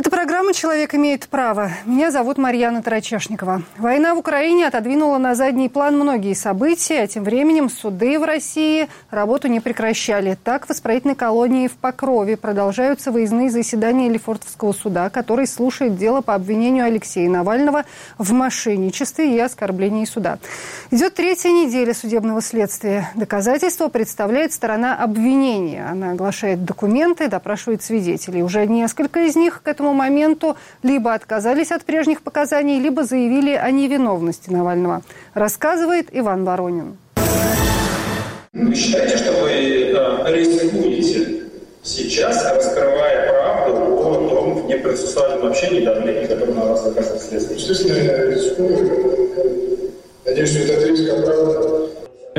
Это 0.00 0.08
программа 0.08 0.54
«Человек 0.54 0.94
имеет 0.94 1.28
право». 1.28 1.72
Меня 1.84 2.10
зовут 2.10 2.38
Марьяна 2.38 2.82
Тарачешникова. 2.82 3.60
Война 3.76 4.14
в 4.14 4.18
Украине 4.18 4.66
отодвинула 4.66 5.18
на 5.18 5.34
задний 5.34 5.68
план 5.68 5.94
многие 5.96 6.32
события, 6.32 7.02
а 7.02 7.06
тем 7.06 7.22
временем 7.22 7.68
суды 7.68 8.18
в 8.18 8.24
России 8.24 8.88
работу 9.10 9.48
не 9.48 9.60
прекращали. 9.60 10.38
Так, 10.42 10.66
в 10.66 10.70
исправительной 10.70 11.16
колонии 11.16 11.68
в 11.68 11.72
Покрове 11.72 12.38
продолжаются 12.38 13.12
выездные 13.12 13.50
заседания 13.50 14.08
Лефортовского 14.08 14.72
суда, 14.72 15.10
который 15.10 15.46
слушает 15.46 15.98
дело 15.98 16.22
по 16.22 16.34
обвинению 16.34 16.86
Алексея 16.86 17.28
Навального 17.28 17.84
в 18.16 18.32
мошенничестве 18.32 19.36
и 19.36 19.38
оскорблении 19.38 20.06
суда. 20.06 20.38
Идет 20.90 21.12
третья 21.12 21.50
неделя 21.50 21.92
судебного 21.92 22.40
следствия. 22.40 23.10
Доказательства 23.16 23.88
представляет 23.88 24.54
сторона 24.54 24.96
обвинения. 24.96 25.86
Она 25.90 26.12
оглашает 26.12 26.64
документы, 26.64 27.28
допрашивает 27.28 27.82
свидетелей. 27.82 28.42
Уже 28.42 28.66
несколько 28.66 29.26
из 29.26 29.36
них 29.36 29.60
к 29.62 29.68
этому 29.68 29.89
этому 29.90 29.94
моменту 29.94 30.56
либо 30.82 31.14
отказались 31.14 31.72
от 31.72 31.84
прежних 31.84 32.22
показаний, 32.22 32.80
либо 32.80 33.04
заявили 33.04 33.54
о 33.54 33.70
невиновности 33.70 34.50
Навального. 34.50 35.02
Рассказывает 35.34 36.08
Иван 36.12 36.44
Воронин. 36.44 36.96
Вы 38.52 38.74
считаете, 38.74 39.16
что 39.16 39.32
вы 39.32 39.50
э, 39.50 40.32
рискуете 40.32 41.42
сейчас, 41.82 42.44
раскрывая 42.52 43.32
правду 43.32 43.76
о 43.76 44.14
том 44.28 44.66
непроцессуальном 44.66 45.48
общении 45.48 45.84
давления, 45.84 46.26
которое 46.26 46.52
на 46.54 46.64
вас 46.66 46.86
оказывает 46.86 47.22
следствие? 47.22 47.58
Естественно, 47.58 47.94
я 47.94 48.24
рискую. 48.26 49.90
Надеюсь, 50.24 50.50
что 50.50 50.58
этот 50.60 50.86
риск 50.86 51.12
оправдан. 51.12 51.79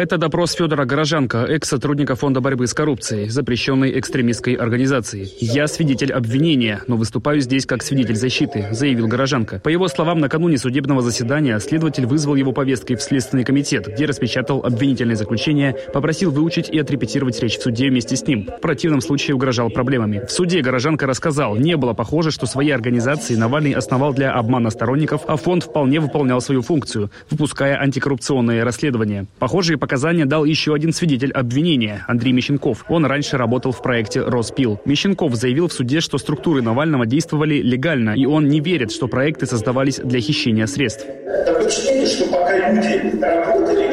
Это 0.02 0.18
допрос 0.18 0.54
Федора 0.54 0.86
Горожанко, 0.86 1.46
экс-сотрудника 1.48 2.16
Фонда 2.16 2.42
борьбы 2.42 2.66
с 2.66 2.74
коррупцией, 2.74 3.30
запрещенной 3.30 4.00
экстремистской 4.00 4.56
организации. 4.56 5.30
«Я 5.40 5.68
свидетель 5.68 6.12
обвинения, 6.12 6.82
но 6.88 6.96
выступаю 6.96 7.40
здесь 7.40 7.68
как 7.68 7.84
свидетель 7.84 8.16
защиты», 8.16 8.70
заявил 8.72 9.08
Горожанко. 9.08 9.60
По 9.60 9.70
его 9.70 9.88
словам, 9.88 10.20
накануне 10.20 10.58
судебного 10.58 11.04
заседания 11.04 11.60
следователь 11.60 12.08
вызвал 12.08 12.34
его 12.34 12.52
повесткой 12.52 12.96
в 12.96 13.04
Следственный 13.04 13.44
комитет, 13.44 13.90
где 13.90 14.08
распечатал 14.08 14.66
обвинительное 14.66 15.16
заключение, 15.16 15.78
попросил 15.94 16.32
выучить 16.32 16.68
и 16.68 16.80
отрепетировать 16.80 17.40
речь 17.40 17.60
в 17.60 17.62
суде 17.62 17.90
вместе 17.90 18.16
с 18.16 18.26
ним. 18.26 18.50
В 18.58 18.60
противном 18.60 19.02
случае 19.02 19.36
угрожал 19.36 19.70
проблемами. 19.70 20.26
В 20.28 20.32
суде 20.32 20.62
Горожанко 20.62 21.06
рассказал, 21.06 21.58
не 21.58 21.78
было 21.78 21.94
похоже, 21.94 22.32
что 22.32 22.48
свои 22.48 22.72
организации 22.72 23.36
Навальный 23.36 23.74
основал 23.74 24.16
для 24.16 24.34
обмана 24.34 24.72
сторонников, 24.72 25.26
а 25.28 25.36
фонд 25.38 25.66
вполне 25.66 26.00
выполнял 26.00 26.42
свою 26.42 26.64
функцию, 26.64 27.12
выпуская 27.30 27.80
антикоррупционные 27.80 28.64
расследования. 28.64 29.28
Похожие 29.38 29.78
показания 29.78 29.91
дал 30.26 30.46
еще 30.46 30.74
один 30.74 30.94
свидетель 30.94 31.32
обвинения– 31.32 32.06
Андрей 32.08 32.32
Мещенков. 32.32 32.86
Он 32.90 33.06
раньше 33.06 33.38
работал 33.38 33.72
в 33.72 33.82
проекте 33.82 34.22
«Роспил». 34.22 34.80
Мещенков 34.86 35.36
заявил 35.36 35.68
в 35.68 35.74
суде, 35.74 36.02
что 36.02 36.18
структуры 36.18 36.62
Навального 36.62 37.06
действовали 37.06 37.62
легально, 37.62 38.12
и 38.12 38.26
он 38.26 38.48
не 38.48 38.60
верит, 38.60 38.92
что 38.92 39.08
проекты 39.08 39.46
создавались 39.46 39.98
для 39.98 40.20
хищения 40.20 40.66
средств. 40.66 41.06
Такое 41.46 41.70
впечатление, 41.70 42.06
что 42.08 42.26
пока 42.28 42.72
люди 42.72 43.20
работали, 43.22 43.91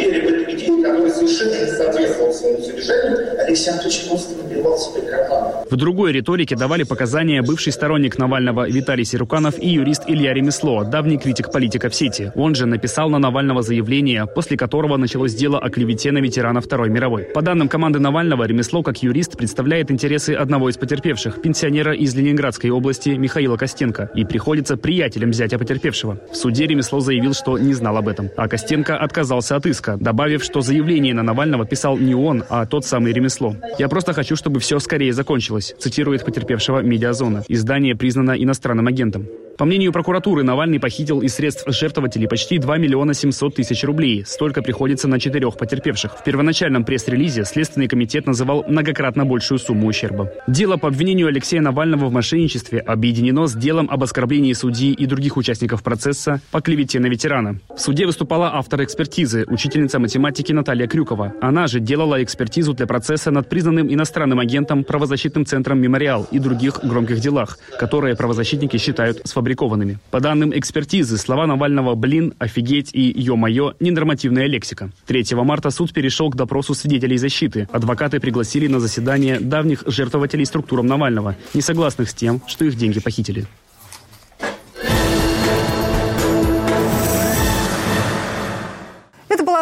которая 1.08 1.28
совершенно 1.28 1.64
не 1.64 1.70
соответствовала 1.70 2.32
своему 2.32 2.62
содержанию, 2.62 3.18
Алексей 3.40 3.70
Анатольевич 3.70 4.08
просто 4.08 4.42
набивал 4.42 4.78
себе 4.78 5.02
карман. 5.02 5.52
В 5.70 5.76
другой 5.76 6.12
риторике 6.12 6.56
давали 6.56 6.82
показания 6.82 7.42
бывший 7.42 7.72
сторонник 7.72 8.18
Навального 8.18 8.68
Виталий 8.68 9.04
Сируканов 9.04 9.58
и 9.58 9.68
юрист 9.68 10.04
Илья 10.06 10.34
Ремесло, 10.34 10.84
давний 10.84 11.18
критик 11.18 11.50
политика 11.50 11.88
в 11.88 11.94
сети. 11.94 12.32
Он 12.34 12.54
же 12.54 12.66
написал 12.66 13.10
на 13.10 13.18
Навального 13.18 13.62
заявление, 13.62 14.26
после 14.26 14.56
которого 14.56 14.96
началось 14.96 15.34
дело 15.34 15.58
о 15.58 15.70
клевете 15.70 16.12
на 16.12 16.18
ветерана 16.18 16.60
Второй 16.60 16.90
мировой. 16.90 17.24
По 17.24 17.42
данным 17.42 17.68
команды 17.68 17.98
Навального, 17.98 18.44
Ремесло 18.44 18.82
как 18.82 19.02
юрист 19.02 19.36
представляет 19.36 19.90
интересы 19.90 20.30
одного 20.30 20.68
из 20.68 20.76
потерпевших, 20.76 21.40
пенсионера 21.42 21.94
из 21.94 22.14
Ленинградской 22.14 22.70
области 22.70 23.10
Михаила 23.10 23.56
Костенко, 23.56 24.10
и 24.14 24.24
приходится 24.24 24.76
приятелем 24.76 25.32
зятя 25.32 25.58
потерпевшего. 25.58 26.20
В 26.30 26.36
суде 26.36 26.66
Ремесло 26.66 27.00
заявил, 27.00 27.34
что 27.34 27.58
не 27.58 27.74
знал 27.74 27.96
об 27.96 28.08
этом, 28.08 28.30
а 28.36 28.48
Костенко 28.48 28.96
отказался 28.96 29.56
от 29.56 29.66
иска, 29.66 29.96
добавив, 29.98 30.42
что 30.42 30.60
заявление 30.60 30.97
на 31.00 31.22
Навального 31.22 31.64
писал 31.64 31.96
не 31.96 32.14
он, 32.14 32.44
а 32.48 32.66
тот 32.66 32.84
самый 32.84 33.12
Ремесло. 33.12 33.56
«Я 33.78 33.88
просто 33.88 34.12
хочу, 34.12 34.36
чтобы 34.36 34.60
все 34.60 34.78
скорее 34.78 35.12
закончилось», 35.12 35.74
цитирует 35.78 36.24
потерпевшего 36.24 36.80
«Медиазона». 36.80 37.44
Издание 37.48 37.94
признано 37.96 38.32
иностранным 38.32 38.86
агентом. 38.86 39.26
По 39.58 39.64
мнению 39.64 39.92
прокуратуры, 39.92 40.44
Навальный 40.44 40.78
похитил 40.78 41.20
из 41.20 41.34
средств 41.34 41.64
жертвователей 41.66 42.28
почти 42.28 42.58
2 42.58 42.78
миллиона 42.78 43.12
700 43.12 43.56
тысяч 43.56 43.82
рублей. 43.82 44.22
Столько 44.24 44.62
приходится 44.62 45.08
на 45.08 45.18
четырех 45.18 45.56
потерпевших. 45.56 46.16
В 46.16 46.22
первоначальном 46.22 46.84
пресс-релизе 46.84 47.44
Следственный 47.44 47.88
комитет 47.88 48.28
называл 48.28 48.64
многократно 48.68 49.26
большую 49.26 49.58
сумму 49.58 49.88
ущерба. 49.88 50.30
Дело 50.46 50.76
по 50.76 50.86
обвинению 50.86 51.26
Алексея 51.26 51.60
Навального 51.60 52.06
в 52.06 52.12
мошенничестве 52.12 52.78
объединено 52.78 53.48
с 53.48 53.54
делом 53.54 53.88
об 53.90 54.04
оскорблении 54.04 54.52
судьи 54.52 54.92
и 54.92 55.06
других 55.06 55.36
участников 55.36 55.82
процесса 55.82 56.40
по 56.52 56.60
клевете 56.60 57.00
на 57.00 57.06
ветерана. 57.06 57.58
В 57.74 57.80
суде 57.80 58.06
выступала 58.06 58.54
автор 58.54 58.84
экспертизы, 58.84 59.44
учительница 59.48 59.98
математики 59.98 60.52
Наталья 60.52 60.86
Крюкова. 60.88 61.34
Она 61.40 61.66
же 61.66 61.80
делала 61.80 62.22
экспертизу 62.22 62.74
для 62.74 62.86
процесса 62.86 63.30
над 63.30 63.48
признанным 63.48 63.92
иностранным 63.92 64.40
агентом 64.40 64.84
правозащитным 64.84 65.46
центром 65.46 65.80
«Мемориал» 65.80 66.26
и 66.30 66.38
других 66.38 66.80
громких 66.82 67.20
делах, 67.20 67.58
которые 67.78 68.16
правозащитники 68.16 68.76
считают 68.78 69.20
сфабрикованными. 69.24 69.98
По 70.10 70.20
данным 70.20 70.52
экспертизы, 70.58 71.16
слова 71.18 71.46
Навального 71.46 71.94
«блин», 71.94 72.34
«офигеть» 72.38 72.90
и 72.92 73.12
«ё-моё»– 73.16 73.74
ненормативная 73.80 74.46
лексика. 74.46 74.90
3 75.06 75.24
марта 75.34 75.70
суд 75.70 75.92
перешел 75.92 76.30
к 76.30 76.36
допросу 76.36 76.74
свидетелей 76.74 77.18
защиты. 77.18 77.68
Адвокаты 77.70 78.18
пригласили 78.18 78.66
на 78.66 78.80
заседание 78.80 79.38
давних 79.38 79.84
жертвователей 79.86 80.46
структурам 80.46 80.86
Навального, 80.86 81.36
не 81.54 81.60
согласных 81.60 82.10
с 82.10 82.14
тем, 82.14 82.40
что 82.46 82.64
их 82.64 82.76
деньги 82.76 83.00
похитили. 83.00 83.46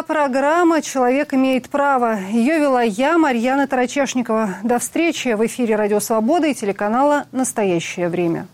Программа 0.07 0.81
«Человек 0.81 1.33
имеет 1.33 1.69
право». 1.69 2.17
Ее 2.31 2.59
вела 2.59 2.81
я, 2.81 3.17
Марьяна 3.17 3.67
Тарачешникова. 3.67 4.55
До 4.63 4.79
встречи 4.79 5.33
в 5.33 5.45
эфире 5.45 5.75
«Радио 5.75 5.99
Свобода» 5.99 6.47
и 6.47 6.53
телеканала 6.53 7.25
«Настоящее 7.31 8.07
время». 8.07 8.47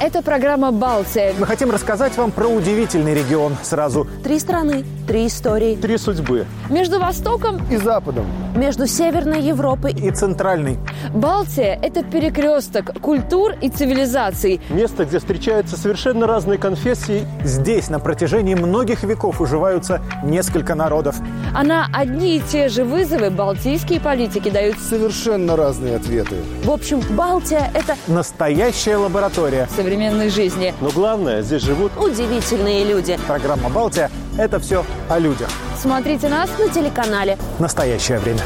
Это 0.00 0.22
программа 0.22 0.72
«Балтия». 0.72 1.34
Мы 1.38 1.46
хотим 1.46 1.70
рассказать 1.70 2.16
вам 2.16 2.30
про 2.30 2.46
удивительный 2.46 3.14
регион 3.14 3.56
сразу. 3.62 4.06
Три 4.24 4.38
страны, 4.38 4.84
три 5.06 5.26
истории. 5.26 5.76
Три 5.76 5.98
судьбы. 5.98 6.46
Между 6.70 6.98
Востоком 6.98 7.60
и 7.70 7.76
Западом. 7.76 8.24
Между 8.56 8.86
Северной 8.86 9.42
Европой 9.42 9.92
и 9.92 10.10
Центральной. 10.10 10.78
Балтия– 11.12 11.78
это 11.82 12.02
перекресток 12.02 12.98
культур 13.00 13.52
и 13.60 13.68
цивилизаций. 13.68 14.60
Место, 14.70 15.04
где 15.04 15.18
встречаются 15.18 15.76
совершенно 15.76 16.26
разные 16.26 16.58
конфессии. 16.58 17.26
Здесь 17.44 17.90
на 17.90 17.98
протяжении 17.98 18.54
многих 18.54 19.02
веков 19.02 19.40
уживаются 19.40 20.00
несколько 20.24 20.74
народов. 20.74 21.16
А 21.54 21.62
на 21.62 21.86
одни 21.92 22.38
и 22.38 22.40
те 22.40 22.68
же 22.68 22.84
вызовы 22.84 23.30
балтийские 23.30 24.00
политики 24.00 24.48
дают 24.48 24.78
совершенно 24.78 25.56
разные 25.56 25.96
ответы. 25.96 26.36
В 26.64 26.70
общем, 26.70 27.02
Балтия– 27.10 27.70
это 27.74 27.96
настоящая 28.06 28.96
лаборатория 28.96 29.68
современной 29.90 30.28
жизни. 30.30 30.72
Но 30.80 30.90
главное, 30.90 31.42
здесь 31.42 31.62
живут 31.62 31.90
удивительные 31.96 32.84
люди. 32.84 33.18
Программа 33.26 33.68
«Балтия»– 33.70 34.08
это 34.38 34.60
все 34.60 34.86
о 35.08 35.18
людях. 35.18 35.50
Смотрите 35.76 36.28
нас 36.28 36.48
на 36.60 36.68
телеканале 36.68 37.36
«Настоящее 37.58 38.20
время». 38.20 38.38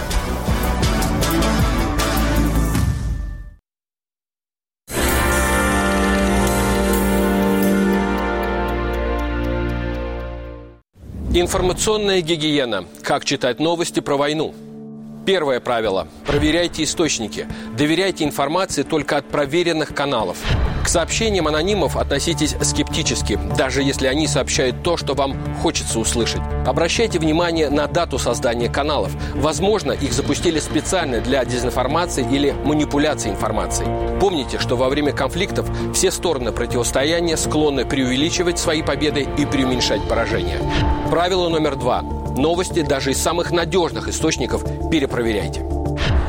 Информационная 11.34 12.22
гигиена. 12.22 12.86
Как 13.02 13.26
читать 13.26 13.60
новости 13.60 14.00
про 14.00 14.16
войну. 14.16 14.54
Первое 15.24 15.60
правило. 15.60 16.06
Проверяйте 16.26 16.82
источники. 16.82 17.46
Доверяйте 17.76 18.24
информации 18.24 18.82
только 18.82 19.16
от 19.16 19.26
проверенных 19.28 19.94
каналов. 19.94 20.36
К 20.84 20.88
сообщениям 20.88 21.48
анонимов 21.48 21.96
относитесь 21.96 22.54
скептически, 22.60 23.38
даже 23.56 23.82
если 23.82 24.06
они 24.06 24.26
сообщают 24.26 24.82
то, 24.82 24.98
что 24.98 25.14
вам 25.14 25.34
хочется 25.62 25.98
услышать. 25.98 26.42
Обращайте 26.66 27.18
внимание 27.18 27.70
на 27.70 27.86
дату 27.86 28.18
создания 28.18 28.68
каналов. 28.68 29.12
Возможно, 29.34 29.92
их 29.92 30.12
запустили 30.12 30.58
специально 30.58 31.20
для 31.20 31.42
дезинформации 31.46 32.26
или 32.30 32.50
манипуляции 32.50 33.30
информацией. 33.30 33.88
Помните, 34.20 34.58
что 34.58 34.76
во 34.76 34.90
время 34.90 35.12
конфликтов 35.12 35.66
все 35.94 36.10
стороны 36.10 36.52
противостояния 36.52 37.38
склонны 37.38 37.86
преувеличивать 37.86 38.58
свои 38.58 38.82
победы 38.82 39.26
и 39.38 39.46
преуменьшать 39.46 40.06
поражения. 40.06 40.60
Правило 41.08 41.48
номер 41.48 41.76
два. 41.76 42.04
Новости 42.36 42.82
даже 42.82 43.12
из 43.12 43.22
самых 43.22 43.52
надежных 43.52 44.08
источников 44.08 44.64
перепроверяйте. 44.90 45.64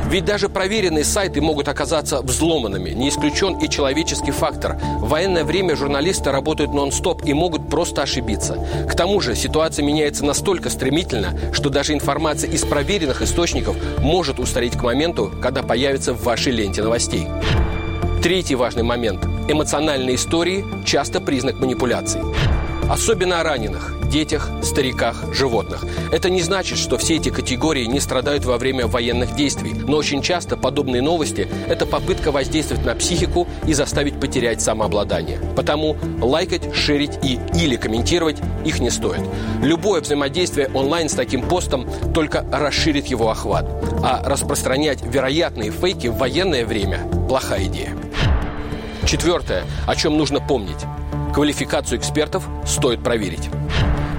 Ведь 0.08 0.24
даже 0.24 0.48
проверенные 0.48 1.02
сайты 1.02 1.40
могут 1.40 1.66
оказаться 1.66 2.22
взломанными. 2.22 2.90
Не 2.90 3.08
исключен 3.08 3.58
и 3.58 3.68
человеческий 3.68 4.30
фактор. 4.30 4.78
В 5.00 5.08
военное 5.08 5.42
время 5.42 5.74
журналисты 5.74 6.30
работают 6.30 6.72
нон-стоп 6.72 7.24
и 7.24 7.34
могут 7.34 7.68
просто 7.68 8.02
ошибиться. 8.02 8.56
К 8.88 8.94
тому 8.94 9.20
же 9.20 9.34
ситуация 9.34 9.84
меняется 9.84 10.24
настолько 10.24 10.70
стремительно, 10.70 11.36
что 11.52 11.70
даже 11.70 11.92
информация 11.92 12.48
из 12.50 12.64
проверенных 12.64 13.20
источников 13.20 13.76
может 13.98 14.38
устареть 14.38 14.76
к 14.76 14.82
моменту, 14.82 15.32
когда 15.42 15.64
появится 15.64 16.14
в 16.14 16.22
вашей 16.22 16.52
ленте 16.52 16.82
новостей. 16.82 17.26
Третий 18.22 18.54
важный 18.54 18.84
момент. 18.84 19.24
Эмоциональные 19.48 20.14
истории– 20.14 20.64
часто 20.84 21.20
признак 21.20 21.58
манипуляций. 21.58 22.20
Особенно 22.88 23.40
о 23.40 23.42
раненых, 23.42 23.94
детях, 24.08 24.48
стариках, 24.62 25.34
животных. 25.34 25.84
Это 26.12 26.30
не 26.30 26.40
значит, 26.40 26.78
что 26.78 26.98
все 26.98 27.16
эти 27.16 27.30
категории 27.30 27.84
не 27.84 27.98
страдают 27.98 28.44
во 28.44 28.58
время 28.58 28.86
военных 28.86 29.34
действий, 29.34 29.74
но 29.74 29.96
очень 29.96 30.22
часто 30.22 30.56
подобные 30.56 31.02
новости– 31.02 31.48
это 31.68 31.84
попытка 31.84 32.30
воздействовать 32.30 32.84
на 32.84 32.94
психику 32.94 33.48
и 33.66 33.74
заставить 33.74 34.20
потерять 34.20 34.62
самообладание. 34.62 35.40
Потому 35.56 35.96
лайкать, 36.20 36.74
шерить 36.74 37.18
и 37.24 37.40
или 37.54 37.76
комментировать 37.76 38.38
их 38.64 38.78
не 38.78 38.90
стоит. 38.90 39.20
Любое 39.62 40.00
взаимодействие 40.00 40.70
онлайн 40.72 41.08
с 41.08 41.14
таким 41.14 41.42
постом 41.42 41.88
только 42.14 42.46
расширит 42.52 43.06
его 43.06 43.30
охват. 43.30 43.66
А 44.02 44.22
распространять 44.24 45.02
вероятные 45.02 45.72
фейки 45.72 46.06
в 46.06 46.18
военное 46.18 46.64
время– 46.64 47.00
плохая 47.28 47.64
идея. 47.64 47.96
Четвертое, 49.06 49.64
о 49.86 49.94
чем 49.94 50.16
нужно 50.16 50.40
помнить. 50.40 50.84
Квалификацию 51.36 51.98
экспертов 51.98 52.48
стоит 52.64 53.04
проверить. 53.04 53.50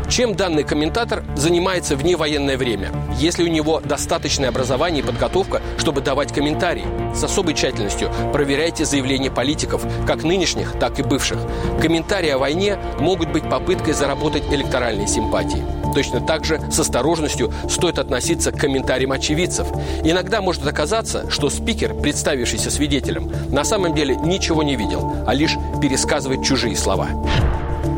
Чем 0.08 0.36
данный 0.36 0.64
комментатор 0.64 1.24
занимается 1.36 1.96
в 1.96 2.06
невоенное 2.06 2.58
время? 2.58 2.92
Если 3.18 3.44
у 3.44 3.48
него 3.48 3.80
достаточное 3.80 4.50
образование 4.50 5.02
и 5.02 5.06
подготовка, 5.06 5.64
чтобы 5.80 6.02
давать 6.02 6.32
комментарии? 6.32 6.86
С 7.16 7.24
особой 7.24 7.56
тщательностью 7.56 8.12
проверяйте 8.32 8.86
заявления 8.86 9.32
политиков, 9.32 9.84
как 10.06 10.22
нынешних, 10.22 10.74
так 10.74 11.00
и 11.00 11.02
бывших. 11.02 11.40
Комментарии 11.82 12.30
о 12.30 12.38
войне 12.38 12.78
могут 13.00 13.32
быть 13.32 13.50
попыткой 13.50 13.96
заработать 13.96 14.44
электоральные 14.52 15.08
симпатии. 15.08 15.66
Точно 15.94 16.22
так 16.22 16.46
же 16.46 16.62
с 16.72 16.80
осторожностью 16.80 17.52
стоит 17.70 18.00
относиться 18.00 18.52
к 18.52 18.58
комментариям 18.58 19.12
очевидцев. 19.12 19.68
Иногда 20.04 20.42
может 20.42 20.66
оказаться, 20.68 21.30
что 21.30 21.50
спикер, 21.50 21.94
представившийся 21.94 22.72
свидетелем, 22.72 23.32
на 23.50 23.64
самом 23.64 23.96
деле 23.96 24.16
ничего 24.16 24.64
не 24.64 24.76
видел, 24.76 25.14
а 25.26 25.34
лишь 25.34 25.56
пересказывает 25.82 26.44
чужие 26.44 26.76
слова. 26.76 27.10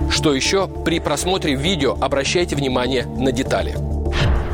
Что 0.10 0.34
еще? 0.34 0.68
При 0.68 1.00
просмотре 1.00 1.56
видео 1.56 1.96
обращайте 2.00 2.56
внимание 2.56 3.06
на 3.06 3.32
детали. 3.32 3.89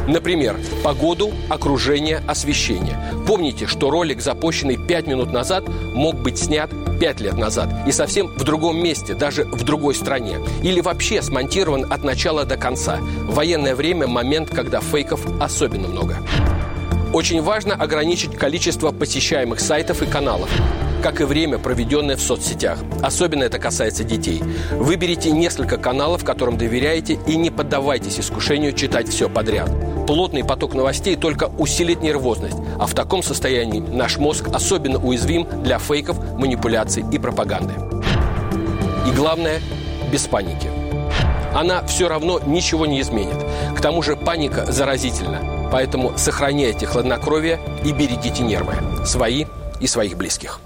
Например, 0.08 0.58
погоду, 0.84 1.32
окружение, 1.50 2.22
освещение. 2.28 2.98
Помните, 3.28 3.66
что 3.66 3.90
ролик, 3.90 4.22
запущенный 4.22 4.78
5 4.78 5.08
минут 5.08 5.32
назад, 5.32 5.68
мог 5.94 6.16
быть 6.16 6.38
снят 6.38 6.70
5 7.00 7.22
лет 7.22 7.38
назад 7.38 7.70
и 7.88 7.92
совсем 7.92 8.28
в 8.28 8.44
другом 8.44 8.82
месте, 8.82 9.16
даже 9.16 9.46
в 9.46 9.64
другой 9.64 9.96
стране. 9.96 10.38
Или 10.62 10.82
вообще 10.82 11.22
смонтирован 11.22 11.92
от 11.92 12.04
начала 12.04 12.46
до 12.46 12.58
конца. 12.58 12.98
В 12.98 13.34
военное 13.34 13.76
время 13.76 14.08
момент, 14.08 14.50
когда 14.50 14.80
фейков 14.80 15.26
особенно 15.40 15.88
много. 15.88 16.18
Очень 17.14 17.42
важно 17.42 17.74
ограничить 17.74 18.36
количество 18.36 18.92
посещаемых 18.92 19.60
сайтов 19.60 20.04
и 20.04 20.06
каналов 20.06 20.50
как 21.06 21.22
и 21.22 21.24
время, 21.24 21.60
проведенное 21.60 22.16
в 22.16 22.20
соцсетях. 22.20 22.80
Особенно 23.04 23.44
это 23.44 23.60
касается 23.60 24.04
детей. 24.04 24.42
Выберите 24.72 25.30
несколько 25.30 25.78
каналов, 25.78 26.26
которым 26.26 26.58
доверяете, 26.58 27.20
и 27.28 27.36
не 27.36 27.52
поддавайтесь 27.52 28.20
искушению 28.20 28.74
читать 28.74 29.08
все 29.10 29.30
подряд. 29.30 29.70
Плотный 30.08 30.44
поток 30.44 30.76
новостей 30.76 31.16
только 31.16 31.46
усилит 31.58 32.04
нервозность, 32.04 32.58
а 32.80 32.86
в 32.86 32.94
таком 32.94 33.24
состоянии 33.24 33.80
наш 33.80 34.18
мозг 34.18 34.50
особенно 34.54 35.00
уязвим 35.00 35.48
для 35.64 35.80
фейков, 35.80 36.18
манипуляций 36.38 37.04
и 37.12 37.18
пропаганды. 37.18 37.74
И 39.08 39.12
главное, 39.12 39.60
без 40.12 40.28
паники. 40.28 40.70
Она 41.56 41.84
все 41.88 42.08
равно 42.08 42.40
ничего 42.46 42.86
не 42.86 43.02
изменит. 43.02 43.38
К 43.76 43.82
тому 43.82 44.04
же 44.04 44.16
паника 44.16 44.72
заразительна. 44.72 45.70
Поэтому 45.72 46.18
сохраняйте 46.18 46.86
хладнокровие 46.86 47.60
и 47.84 47.92
берегите 47.92 48.44
нервы. 48.44 48.76
Свои 49.06 49.46
и 49.80 49.88
своих 49.88 50.18
близких. 50.18 50.60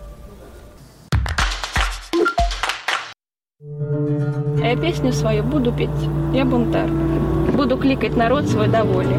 Я 4.58 4.76
песню 4.76 5.14
свою 5.14 5.44
буду 5.44 5.72
петь. 5.72 5.90
Я 6.34 6.44
бунтар. 6.44 6.90
Буду 7.70 7.82
кликать 7.82 8.18
народ 8.18 8.50
свой 8.50 8.68
доволі. 8.68 9.16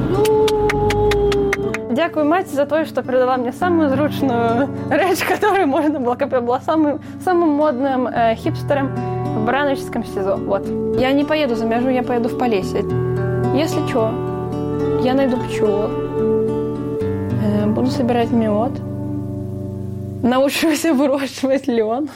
Дякую 1.91 2.25
маці 2.25 2.55
за 2.55 2.65
то, 2.65 2.85
что 2.85 3.03
передала 3.03 3.37
мне 3.37 3.53
самую 3.53 3.89
зручную 3.89 4.69
речь, 4.91 5.23
которую 5.23 5.67
можно 5.67 6.01
было, 6.01 6.17
как 6.17 6.33
я 6.33 6.41
была 6.41 6.61
самым, 6.61 6.99
самым 7.25 7.49
модным 7.49 8.09
э, 8.09 8.35
хипстером 8.35 8.89
в 9.37 9.47
Барановическом 9.47 10.05
СИЗО. 10.05 10.37
Вот. 10.37 10.67
Я 10.99 11.13
не 11.13 11.25
поеду 11.25 11.55
за 11.55 11.65
мяжу, 11.65 11.91
я 11.91 12.03
поеду 12.03 12.29
в 12.29 12.39
Полесье. 12.39 12.83
Если 13.55 13.87
что, 13.89 14.11
я 15.05 15.15
найду 15.15 15.37
пчелу. 15.37 15.89
Э, 17.45 17.67
буду 17.67 17.87
собирать 17.87 18.33
мед. 18.33 18.73
Научуся 20.23 20.93
выращивать 20.93 21.69
лен. 21.77 22.11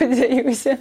Я 0.00 0.78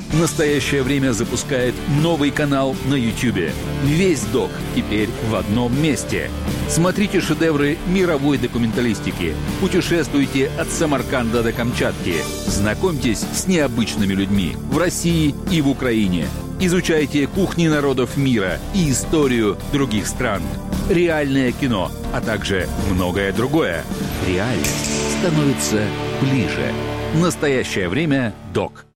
сподеюсь. 0.00 0.20
Настоящее 0.20 0.82
время 0.82 1.12
запускает 1.12 1.74
новый 2.02 2.30
канал 2.30 2.76
на 2.86 2.94
YouTube. 2.94 3.52
Весь 3.84 4.22
док 4.22 4.50
теперь 4.74 5.08
в 5.28 5.34
одном 5.34 5.80
месте. 5.80 6.30
Смотрите 6.68 7.20
шедевры 7.20 7.78
мировой 7.86 8.38
документалистики. 8.38 9.34
Путешествуйте 9.60 10.50
от 10.58 10.70
Самарканда 10.70 11.42
до 11.42 11.52
Камчатки. 11.52 12.16
Знакомьтесь 12.46 13.24
с 13.32 13.46
необычными 13.46 14.12
людьми 14.12 14.56
в 14.70 14.78
России 14.78 15.34
и 15.50 15.60
в 15.60 15.68
Украине. 15.68 16.26
Изучайте 16.60 17.26
кухни 17.26 17.68
народов 17.68 18.16
мира 18.16 18.58
и 18.74 18.90
историю 18.90 19.56
других 19.72 20.06
стран. 20.06 20.42
Реальное 20.90 21.52
кино, 21.52 21.90
а 22.12 22.20
также 22.20 22.68
многое 22.90 23.32
другое. 23.32 23.82
Реальность 24.26 24.90
становится 25.18 25.82
ближе. 26.20 26.72
Настоящее 27.14 27.88
время 27.88 28.34
док. 28.52 28.89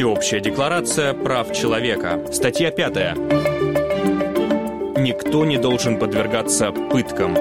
Всеобщая 0.00 0.40
декларация 0.40 1.12
прав 1.12 1.52
человека. 1.52 2.24
Статья 2.32 2.70
5. 2.70 3.18
Никто 4.96 5.44
не 5.44 5.58
должен 5.58 5.98
подвергаться 5.98 6.72
пыткам. 6.72 7.36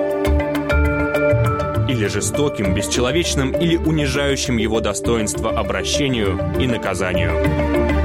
или 1.88 2.08
жестоким, 2.08 2.74
бесчеловечным 2.76 3.54
или 3.54 3.78
унижающим 3.78 4.58
его 4.58 4.82
достоинство 4.82 5.58
обращению 5.58 6.38
и 6.60 6.68
наказанию. 6.68 7.99